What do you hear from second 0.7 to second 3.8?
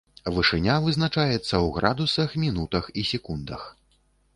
вызначаецца ў градусах, мінутах і секундах.